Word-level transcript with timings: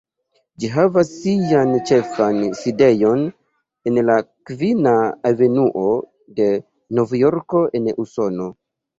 Ĝi 0.61 0.69
havas 0.75 1.09
sian 1.15 1.73
ĉefan 1.89 2.37
sidejon 2.59 3.21
en 3.91 3.99
la 4.09 4.15
Kvina 4.51 4.93
Avenuo 5.31 5.85
de 6.39 6.47
Novjorko 7.01 7.61
en 7.81 7.91
Usono. 8.05 8.49